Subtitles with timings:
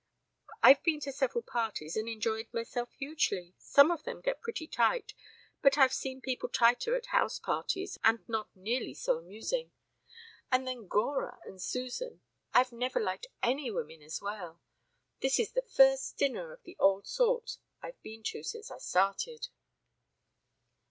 [0.63, 3.53] "I've been to several parties and enjoyed myself hugely.
[3.59, 5.13] Some of them get pretty tight,
[5.61, 9.73] but I've seen people tighter at house parties and not nearly so amusing.
[10.51, 12.21] And then Gora and Suzan!
[12.51, 14.59] I've never liked any women as well....
[15.19, 19.49] This is the first dinner of the old sort I've been to since I started."